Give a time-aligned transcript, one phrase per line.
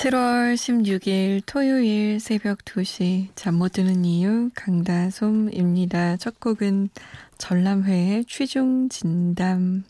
[0.00, 6.16] (7월 16일) 토요일 새벽 2시 잠 못 드는 이유 강다솜입니다.
[6.16, 6.88] 첫 곡은
[7.36, 9.84] 전람회의 취중 진담이었습니다.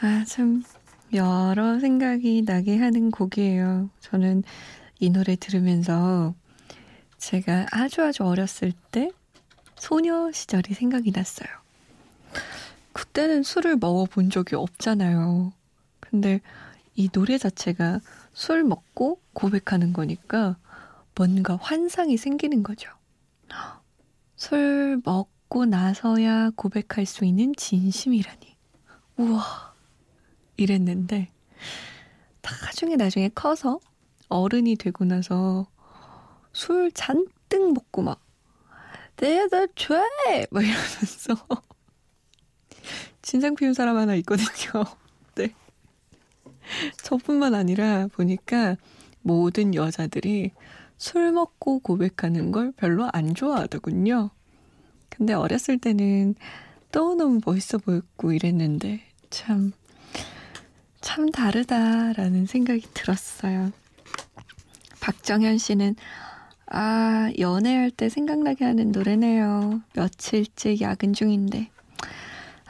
[0.00, 0.62] 아, 참,
[1.14, 3.88] 여러 생각이 나게 하는 곡이에요.
[4.00, 4.42] 저는
[5.00, 6.34] 이 노래 들으면서
[7.16, 9.10] 제가 아주 아주 어렸을 때
[9.76, 11.48] 소녀 시절이 생각이 났어요.
[12.92, 15.54] 그때는 술을 먹어본 적이 없잖아요.
[16.00, 16.42] 근데
[16.94, 18.00] 이 노래 자체가
[18.32, 20.56] 술 먹고 고백하는 거니까
[21.14, 22.90] 뭔가 환상이 생기는 거죠.
[24.36, 28.56] 술 먹고 나서야 고백할 수 있는 진심이라니.
[29.18, 29.72] 우와.
[30.56, 31.30] 이랬는데,
[32.42, 33.80] 나중에 나중에 커서
[34.28, 35.66] 어른이 되고 나서
[36.52, 38.20] 술 잔뜩 먹고 막,
[39.16, 39.94] 내가 죄!
[40.50, 41.34] 막 이러면서.
[43.22, 44.84] 진상 피운 사람 하나 있거든요.
[46.80, 46.90] 네.
[47.02, 48.76] 저뿐만 아니라 보니까
[49.22, 50.52] 모든 여자들이
[50.98, 54.30] 술 먹고 고백하는 걸 별로 안 좋아하더군요.
[55.08, 56.34] 근데 어렸을 때는
[56.90, 59.72] 너무너무 멋있어 보였고 이랬는데 참,
[61.00, 63.72] 참 다르다라는 생각이 들었어요.
[65.00, 65.96] 박정현 씨는
[66.66, 69.82] 아, 연애할 때 생각나게 하는 노래네요.
[69.94, 71.70] 며칠째 야근 중인데.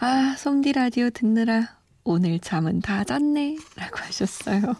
[0.00, 3.56] 아, 솜디 라디오 듣느라 오늘 잠은 다 잤네.
[3.76, 4.74] 라고 하셨어요.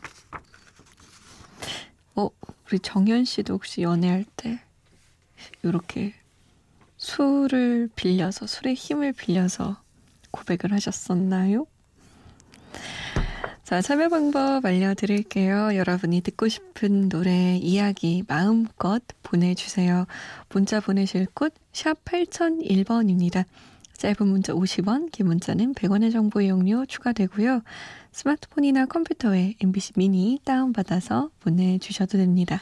[2.17, 2.29] 어,
[2.67, 4.61] 우리 정현 씨도 혹시 연애할 때
[5.63, 6.15] 이렇게
[6.97, 9.81] 술을 빌려서, 술의 힘을 빌려서
[10.31, 11.67] 고백을 하셨었나요?
[13.65, 15.77] 자, 참여 방법 알려드릴게요.
[15.77, 20.07] 여러분이 듣고 싶은 노래, 이야기 마음껏 보내주세요.
[20.51, 23.45] 문자 보내실 곳, 샵 8001번입니다.
[24.03, 27.63] 짧은 문자 50원, 긴 문자는 100원의 정보 이용료 추가되고요.
[28.11, 32.61] 스마트폰이나 컴퓨터에 MBC 미니 다운받아서 보내주셔도 됩니다.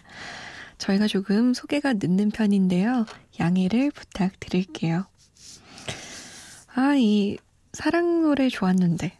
[0.76, 3.06] 저희가 조금 소개가 늦는 편인데요.
[3.40, 5.06] 양해를 부탁드릴게요.
[6.74, 7.38] 아, 이
[7.72, 9.10] 사랑 노래 좋았는데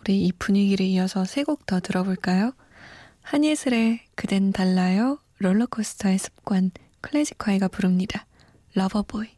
[0.00, 2.52] 우리 이 분위기를 이어서 세 곡 더 들어볼까요?
[3.20, 6.70] 한예슬의 그댄 달라요, 롤러코스터의 습관,
[7.02, 8.24] 클래식화이가 부릅니다.
[8.74, 9.28] Lover Boy.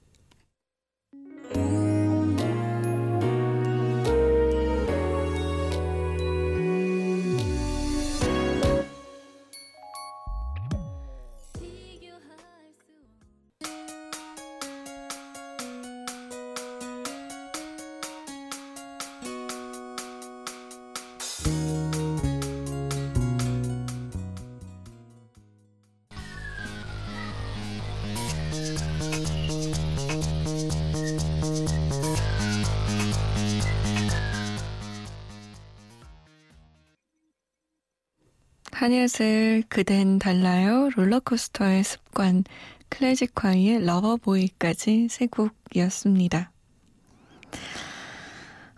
[38.82, 42.43] 한예슬 그댄 달라요 롤러코스터의 습관
[42.88, 46.50] 클래식화이의 러버보이까지 세 곡이었습니다.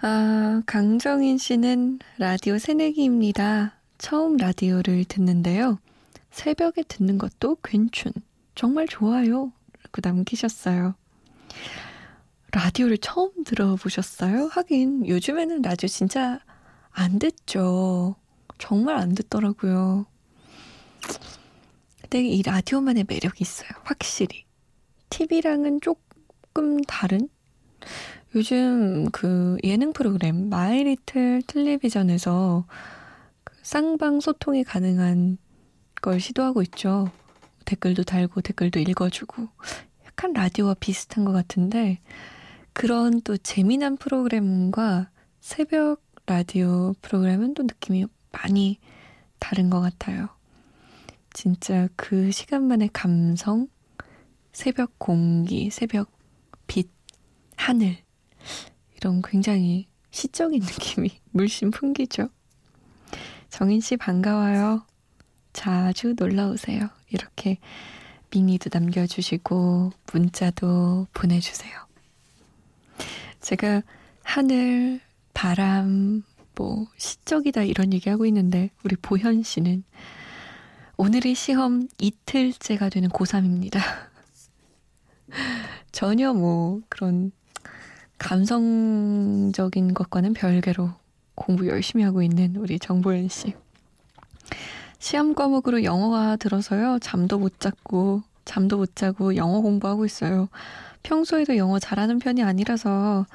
[0.03, 3.81] 아, 강정인 씨는 라디오 새내기입니다.
[3.97, 5.79] 처음 라디오를 듣는데요.
[6.31, 8.13] 새벽에 듣는 것도 괜춘.
[8.55, 9.53] 정말 좋아요.
[9.85, 10.97] 라고 남기셨어요.
[12.53, 14.49] 라디오를 처음 들어보셨어요?
[14.53, 16.41] 하긴 요즘에는 라디오 진짜
[16.91, 18.17] 안 듣죠.
[18.59, 20.07] 정말 안 듣더라고요.
[22.01, 23.71] 근데 이 라디오만의 매력이 있어요.
[23.85, 24.45] 확실히.
[25.11, 27.29] TV랑은 조금 다른?
[28.35, 32.67] 요즘 그 예능 프로그램 마이리틀 텔레비전에서
[33.45, 35.39] 그 쌍방 소통이 가능한
[36.03, 37.11] 걸 시도하고 있죠.
[37.65, 39.49] 댓글도 달고 댓글도 읽어주고
[40.07, 42.01] 약간 라디오와 비슷한 것 같은데
[42.73, 45.11] 그런 또 재미난 프로그램과
[45.41, 48.79] 새벽 라디오 프로그램은 또 느낌이 많이
[49.39, 50.29] 다른 것 같아요.
[51.33, 53.69] 진짜 그 시간만의 감성,
[54.53, 56.11] 새벽 공기, 새벽
[56.67, 56.89] 빛,
[57.57, 57.97] 하늘,
[58.97, 62.29] 이런 굉장히 시적인 느낌이 물씬 풍기죠.
[63.51, 64.85] 정인 씨 반가워요.
[65.53, 66.89] 자주 놀러 오세요.
[67.11, 67.59] 이렇게
[68.31, 71.73] 미니도 남겨주시고 문자도 보내주세요.
[73.41, 73.83] 제가
[74.23, 75.01] 하늘,
[75.35, 76.25] 바람,
[76.55, 79.85] 뭐, 시적이다 이런 얘기하고 있는데, 우리 보현 씨는
[80.97, 83.81] 오늘의 시험 이틀째가 되는 고3입니다.
[85.91, 87.33] 전혀 뭐 그런
[88.19, 90.93] 감성적인 것과는 별개로
[91.35, 93.55] 공부 열심히 하고 있는 우리 정보현 씨.
[95.01, 96.99] 시험 과목으로 영어가 들어서요.
[97.01, 100.49] 잠도 못 잤고, 잠도 못 자고 영어 공부하고 있어요.
[101.03, 103.27] 평소에도 영어 잘하는 편이 아니라서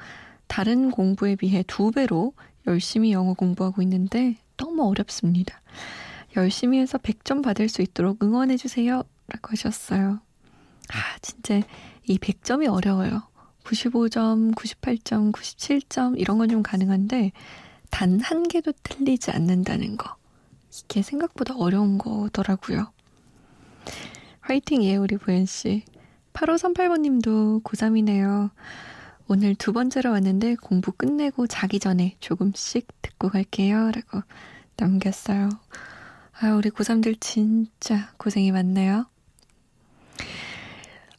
[0.48, 2.32] 다른 공부에 비해 두 배로
[2.70, 5.60] 열심히 영어 공부하고 있는데 너무 어렵습니다.
[6.36, 9.02] 열심히 해서 100점 받을 수 있도록 응원해주세요.
[9.28, 10.20] 라고 하셨어요.
[10.92, 11.60] 아, 진짜
[12.06, 13.22] 이 100점이 어려워요.
[13.64, 17.32] 95점, 98점, 97점 이런 건 좀 가능한데
[17.90, 20.16] 단 한 개도 틀리지 않는다는 거.
[20.72, 22.92] 이게 생각보다 어려운 거더라고요.
[24.40, 25.84] 화이팅이에요, 우리 보현 씨.
[26.32, 28.50] 8538번 님도 고3이네요.
[29.32, 33.92] 오늘 두 번째로 왔는데 공부 끝내고 자기 전에 조금씩 듣고 갈게요.
[33.92, 34.22] 라고
[34.76, 35.50] 남겼어요.
[36.40, 39.06] 아, 우리 고3들 진짜 고생이 많네요.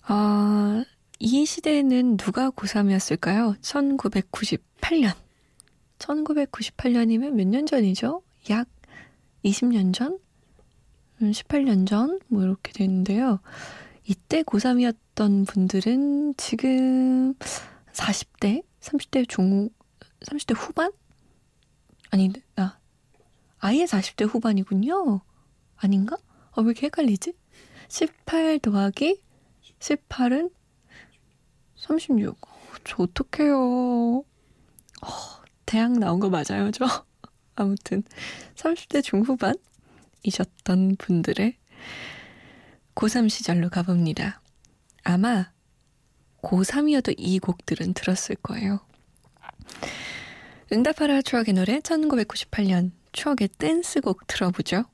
[0.09, 0.83] 어,
[1.19, 3.57] 이 시대에는 누가 고3이었을까요?
[3.61, 5.13] 1998년.
[5.97, 8.23] 1998년이면 몇 년 전이죠?
[8.49, 8.67] 약
[9.45, 10.19] 20년 전?
[11.21, 12.19] 18년 전?
[12.27, 13.39] 뭐 이렇게 되는데요.
[14.03, 17.35] 이때 고3이었던 분들은 지금
[17.93, 18.63] 40대?
[18.79, 19.69] 30대 중,
[20.21, 20.91] 30대 후반?
[22.09, 22.77] 아니, 아,
[23.59, 25.21] 아예 40대 후반이군요.
[25.77, 26.17] 아닌가?
[26.51, 27.33] 어, 왜 이렇게 헷갈리지?
[27.87, 29.21] 18 더하기
[29.79, 30.51] 18은
[31.75, 32.39] 36.
[32.83, 34.19] 저 어떡해요.
[34.19, 34.25] 어,
[35.65, 36.85] 대학 나온 거 맞아요, 저?
[37.55, 38.03] 아무튼
[38.55, 41.57] 30대 중후반이셨던 분들의
[42.95, 44.41] 고3 시절로 가봅니다.
[45.03, 45.51] 아마
[46.41, 48.79] 고3이어도 이 곡들은 들었을 거예요.
[50.71, 54.85] 응답하라 추억의 노래 1998년 추억의 댄스곡 들어보죠.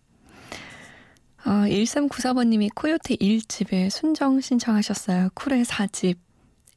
[1.46, 5.30] 어, 1394번님이 코요태 1집에 순정 신청하셨어요.
[5.34, 6.18] 쿨의 4집,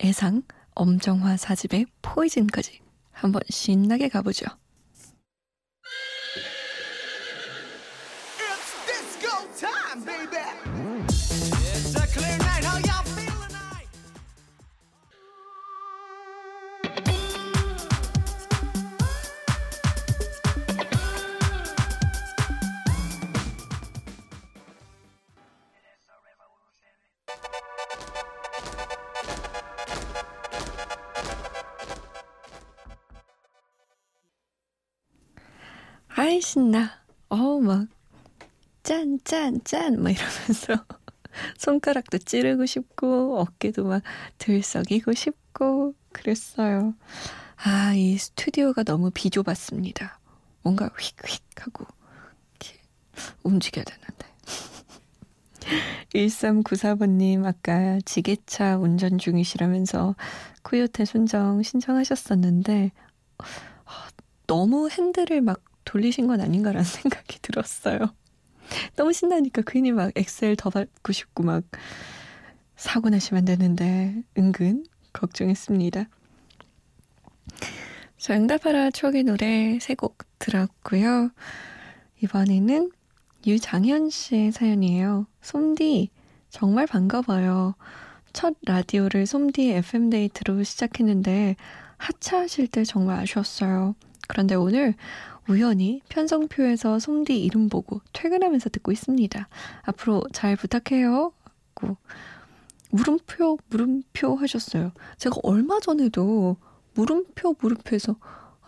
[0.04, 0.42] 애상,
[0.74, 2.80] 엄정화 4집에 포이즌까지
[3.10, 4.46] 한번 신나게 가보죠.
[36.50, 36.90] 신나.
[37.28, 37.86] 어우 막
[38.82, 40.84] 짠 짠 짠 막 이러면서
[41.58, 44.02] 손가락도 찌르고 싶고 어깨도 막
[44.38, 46.94] 들썩이고 싶고 그랬어요.
[47.56, 50.18] 아, 이 스튜디오가 너무 비좁았습니다.
[50.62, 51.86] 뭔가 휙휙 하고
[52.50, 52.80] 이렇게
[53.44, 54.26] 움직여야 되는데.
[56.14, 60.16] 1394번님, 아까 지게차 운전 중이시라면서
[60.62, 62.90] 쿠요테 순정 신청하셨었는데,
[63.84, 64.08] 아,
[64.46, 68.14] 너무 핸들을 막 돌리신 건 아닌가라는 생각이 들었어요.
[68.94, 71.64] 너무 신나니까 괜히 막 엑셀 더 밟고 싶고 막
[72.76, 76.08] 사고 나시면 되는데 은근 걱정했습니다.
[78.18, 81.30] 자, 응답하라 추억의 노래 세 곡 들었고요.
[82.22, 82.92] 이번에는
[83.46, 85.26] 유장현 씨의 사연이에요.
[85.42, 86.10] 솜디,
[86.50, 87.74] 정말 반가워요.
[88.32, 91.56] 첫 라디오를 솜디 FM데이트로 시작했는데
[91.96, 93.96] 하차하실 때 정말 아쉬웠어요.
[94.30, 94.94] 그런데 오늘
[95.48, 99.48] 우연히 편성표에서 솜디 이름 보고 퇴근하면서 듣고 있습니다.
[99.82, 101.32] 앞으로 잘 부탁해요.
[101.74, 101.96] 하고
[102.90, 104.92] 물음표 물음표 하셨어요.
[105.18, 106.56] 제가 얼마 전에도
[106.94, 108.16] 물음표 물음표에서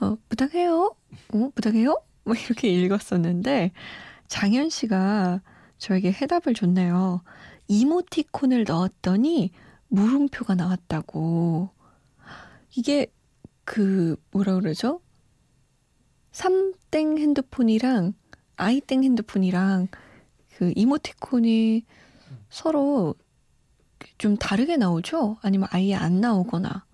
[0.01, 0.97] 어, 부탁해요.
[1.35, 2.03] 어, 부탁해요.
[2.25, 3.71] 뭐 이렇게 읽었었는데
[4.27, 5.43] 장현 씨가
[5.79, 7.23] 저에게 해답을 줬네요.
[7.69, 9.53] 이모티콘을 넣었더니
[9.89, 11.71] 물음표가 나왔다고.
[12.77, 13.13] 이게
[13.65, 15.01] 그 뭐라 그러죠?
[16.33, 18.15] 삼땡 핸드폰이랑
[18.57, 19.89] 아이땡 핸드폰이랑
[20.57, 21.85] 그 이모티콘이
[22.51, 23.15] 서로
[24.19, 25.39] 좀 다르게 나오죠?
[25.43, 26.85] 아니면 아예 안 나오거나.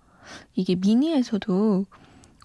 [0.53, 1.85] 이게 미니에서도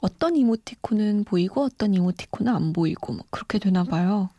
[0.00, 4.30] 어떤 이모티콘은 보이고 어떤 이모티콘은 안 보이고 뭐 그렇게 되나 봐요.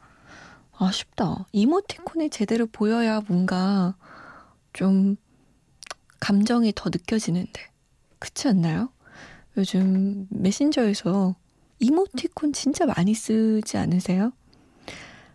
[0.77, 1.45] 아쉽다.
[1.51, 3.95] 이모티콘이 제대로 보여야 뭔가
[4.73, 5.15] 좀
[6.19, 7.61] 감정이 더 느껴지는데.
[8.19, 8.89] 그렇지 않나요?
[9.57, 11.35] 요즘 메신저에서
[11.79, 14.31] 이모티콘 진짜 많이 쓰지 않으세요?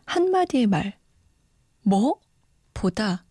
[0.07, 0.99] 한마디의 말,
[1.83, 2.19] 뭐?
[2.75, 3.25] 보다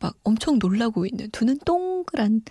[0.00, 2.42] 막 엄청 놀라고 있는 두눈 동그란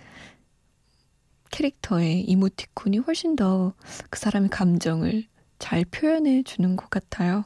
[1.50, 3.74] 캐릭터의 이모티콘이 훨씬 더
[4.10, 5.24] 그 사람의 감정을
[5.58, 7.44] 잘 표현해 주는 것 같아요.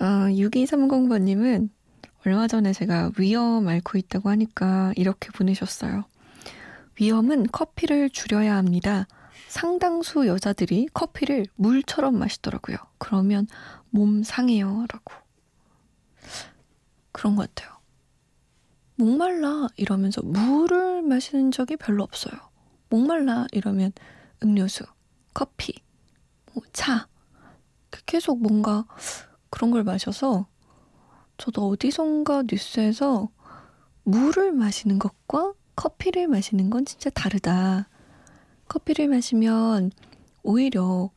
[0.00, 1.70] 어, 6230번님은
[2.26, 6.04] 얼마 전에 제가 위험 앓고 있다고 하니까 이렇게 보내셨어요.
[7.00, 9.06] 위험은 커피를 줄여야 합니다.
[9.52, 12.78] 상당수 여자들이 커피를 물처럼 마시더라고요.
[12.96, 13.46] 그러면
[13.90, 14.86] 몸 상해요.
[14.88, 15.12] 라고.
[17.12, 17.76] 그런 것 같아요.
[18.94, 22.32] 목말라 이러면서 물을 마시는 적이 별로 없어요.
[22.88, 23.92] 목말라 이러면
[24.42, 24.84] 음료수,
[25.34, 25.74] 커피,
[26.54, 27.06] 뭐 차.
[28.06, 28.86] 계속 뭔가
[29.50, 30.46] 그런 걸 마셔서
[31.36, 33.28] 저도 어디선가 뉴스에서
[34.04, 37.90] 물을 마시는 것과 커피를 마시는 건 진짜 다르다.
[38.72, 39.92] 커피를 마시면
[40.42, 41.10] 오히려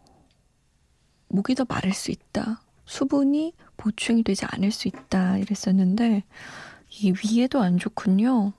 [1.30, 2.62] 목이 더 마를 수 있다.
[2.84, 5.38] 수분이 보충이 되지 않을 수 있다.
[5.38, 6.24] 이랬었는데,
[6.90, 8.52] 이 위에도 안 좋군요.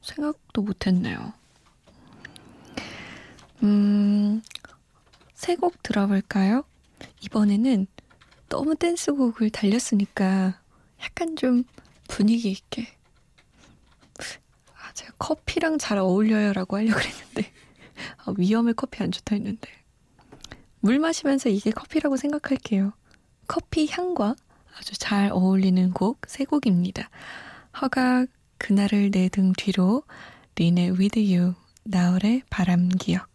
[0.00, 1.32] 생각도 못 했네요.
[3.62, 4.42] 음,
[5.34, 6.64] 새곡 들어볼까요?
[7.20, 7.86] 이번에는
[8.48, 10.60] 너무 댄스곡을 달렸으니까
[11.00, 11.62] 약간 좀
[12.08, 12.88] 분위기 있게.
[14.74, 17.21] 아, 제가 커피랑 잘 어울려요라고 하려고 그랬는데,
[18.24, 19.68] 아, 위험해 커피 안 좋다 했는데.
[20.80, 22.92] 물 마시면서 이게 커피라고 생각할게요.
[23.46, 24.34] 커피 향과
[24.78, 27.10] 아주 잘 어울리는 곡 세 곡입니다.
[27.80, 28.26] 허각
[28.58, 30.02] 그날을 내 등 뒤로
[30.56, 33.28] 린의 With You 나얼의 바람 기억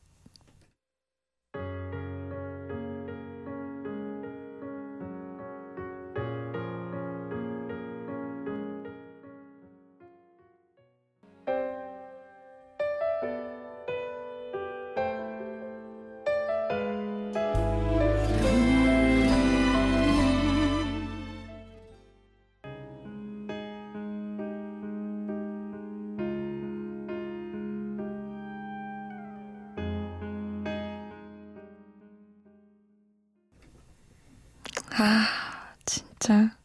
[36.28, 36.58] 진짜.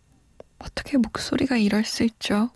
[0.58, 2.50] 어떻게 목소리가 이럴 수 있죠?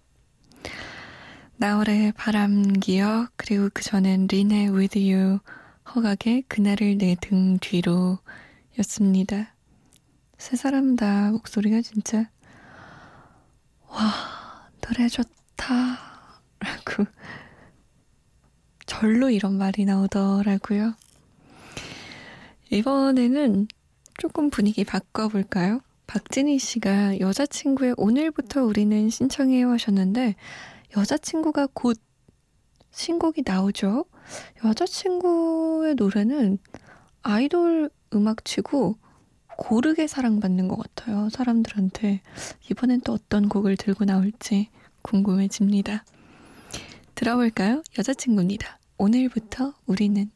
[1.56, 5.38] 나월의 바람 기억, 그리고 그 전엔 린의 With You,
[5.94, 8.18] 허각의 그날을 내 등 뒤로
[8.80, 9.54] 였습니다.
[10.36, 12.28] 세 사람 다 목소리가 진짜,
[13.88, 16.42] 와, 노래 좋다.
[16.58, 17.06] 라고,
[18.84, 20.94] 절로 이런 말이 나오더라고요.
[22.70, 23.68] 이번에는
[24.18, 25.80] 조금 분위기 바꿔볼까요?
[26.06, 30.36] 박진희 씨가 여자친구의 오늘부터 우리는 신청해요 하셨는데
[30.96, 31.98] 여자친구가 곧
[32.90, 34.06] 신곡이 나오죠.
[34.64, 36.58] 여자친구의 노래는
[37.22, 38.96] 아이돌 음악치고
[39.58, 41.28] 고르게 사랑받는 것 같아요.
[41.30, 42.20] 사람들한테.
[42.70, 44.68] 이번엔 또 어떤 곡을 들고 나올지
[45.02, 46.04] 궁금해집니다.
[47.14, 47.82] 들어볼까요?
[47.98, 48.78] 여자친구입니다.
[48.98, 50.30] 오늘부터 우리는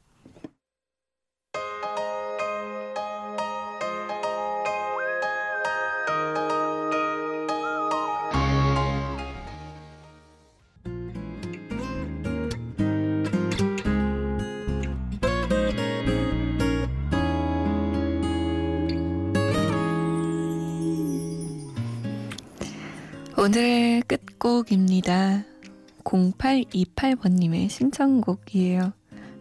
[23.42, 25.44] 오늘의 끝곡입니다.
[26.04, 28.92] 0828번님의 신청곡이에요.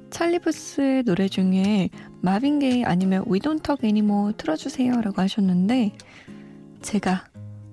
[0.10, 1.90] 찰리부스의 노래 중에
[2.22, 5.98] 마빈 게이 아니면 We Don't Talk Anymore 틀어주세요 라고 하셨는데
[6.82, 7.26] 제가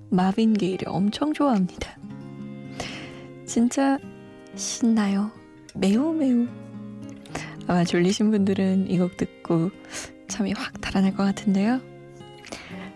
[0.09, 1.97] 마빈 게이를 엄청 좋아합니다.
[3.45, 3.97] 진짜
[4.53, 5.31] 신나요.
[5.75, 6.45] 매우 매우.
[7.67, 9.71] 아마 졸리신 분들은 이 곡 듣고
[10.27, 11.79] 잠이 확 달아날 것 같은데요.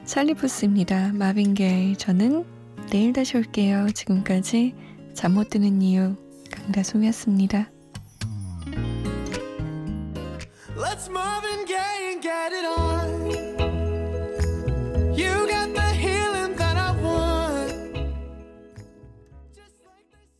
[0.03, 1.13] 찰리부스입니다.
[1.13, 1.95] 마빈 게이.
[1.95, 2.59] 저는
[2.91, 3.89] 내일 다시 올게요.
[3.91, 4.75] 지금까지
[5.13, 6.15] 잠 못 드는 이유
[6.51, 7.69] 강다솜이었습니다.
[10.75, 13.00] Let's Marvin Gaye and get it on.